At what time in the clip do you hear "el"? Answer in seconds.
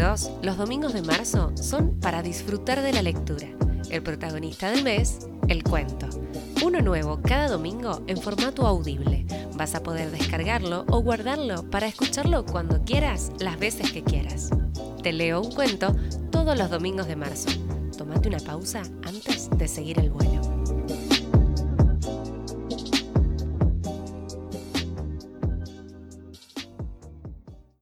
3.90-4.02, 5.48-5.62, 19.98-20.10